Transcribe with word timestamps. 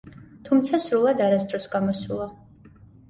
თუმცა 0.47 0.79
სრულად 0.85 1.21
არასდროს 1.27 1.67
გამოსულა. 1.75 2.27